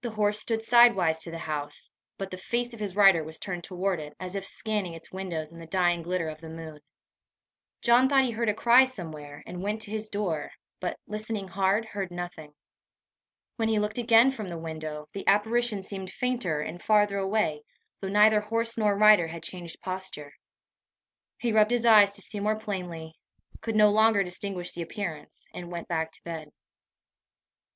[0.00, 3.62] The horse stood sidewise to the house, but the face of his rider was turned
[3.62, 6.80] toward it, as if scanning its windows in the dying glitter of the moon.
[7.80, 11.84] John thought he heard a cry somewhere, and went to his door, but, listening hard,
[11.84, 12.56] heard nothing.
[13.54, 17.62] When he looked again from the window, the apparition seemed fainter, and farther away,
[18.00, 20.32] though neither horse nor rider had changed posture.
[21.38, 23.14] He rubbed his eyes to see more plainly,
[23.60, 26.50] could no longer distinguish the appearance, and went back to bed.